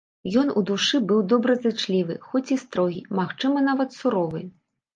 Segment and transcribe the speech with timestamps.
[0.41, 4.47] Ён у душы быў добразычлівы, хоць і строгі, магчыма, нават суровы.